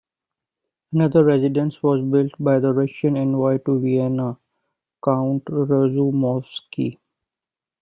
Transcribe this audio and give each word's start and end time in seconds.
Another 0.93 1.23
residence 1.23 1.83
was 1.83 2.01
built 2.01 2.31
by 2.39 2.57
the 2.57 2.73
Russian 2.73 3.15
envoy 3.17 3.59
to 3.67 3.79
Vienna, 3.79 4.39
Count 5.05 5.43
Razumovsky. 5.47 6.97